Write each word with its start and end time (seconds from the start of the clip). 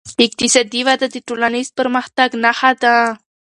اقتصادي 0.25 0.81
وده 0.87 1.07
د 1.11 1.15
ټولنیز 1.27 1.67
پرمختګ 1.79 2.29
نښه 2.43 2.71
ده. 2.81 2.95